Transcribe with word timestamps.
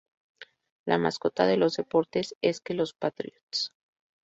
La 0.83 0.97
mascota 0.97 1.45
de 1.45 1.57
los 1.57 1.75
deportes 1.77 2.33
es 2.41 2.59
que 2.59 2.73
los 2.73 2.95
Patriots. 2.95 3.71